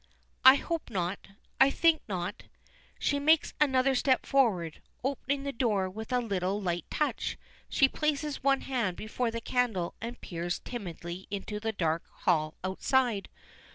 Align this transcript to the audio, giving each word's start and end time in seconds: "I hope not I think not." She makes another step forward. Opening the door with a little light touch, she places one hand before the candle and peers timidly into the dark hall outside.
"I 0.43 0.55
hope 0.55 0.89
not 0.89 1.27
I 1.59 1.69
think 1.69 2.01
not." 2.09 2.45
She 2.97 3.19
makes 3.19 3.53
another 3.61 3.93
step 3.93 4.25
forward. 4.25 4.81
Opening 5.03 5.43
the 5.43 5.51
door 5.51 5.91
with 5.91 6.11
a 6.11 6.19
little 6.19 6.59
light 6.59 6.85
touch, 6.89 7.37
she 7.69 7.87
places 7.87 8.41
one 8.41 8.61
hand 8.61 8.97
before 8.97 9.29
the 9.29 9.41
candle 9.41 9.93
and 10.01 10.19
peers 10.19 10.57
timidly 10.65 11.27
into 11.29 11.59
the 11.59 11.71
dark 11.71 12.01
hall 12.21 12.55
outside. 12.63 13.29